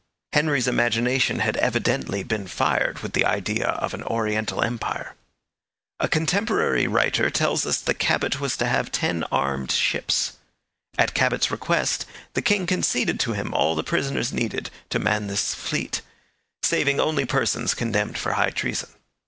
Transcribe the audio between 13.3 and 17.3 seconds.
him all the prisoners needed to man this fleet, saving only